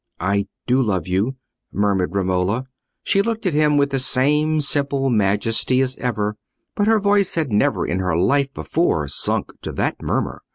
"I 0.19 0.47
do 0.65 0.81
love 0.81 1.07
you," 1.07 1.35
murmured 1.71 2.15
Romola; 2.15 2.65
she 3.03 3.21
looked 3.21 3.45
at 3.45 3.53
him 3.53 3.77
with 3.77 3.91
the 3.91 3.99
same 3.99 4.59
simple 4.59 5.11
majesty 5.11 5.79
as 5.79 5.95
ever, 5.97 6.37
but 6.75 6.87
her 6.87 6.99
voice 6.99 7.35
had 7.35 7.51
never 7.51 7.85
in 7.85 7.99
her 7.99 8.17
life 8.17 8.51
before 8.51 9.07
sunk 9.07 9.51
to 9.61 9.71
that 9.73 10.01
murmur. 10.01 10.41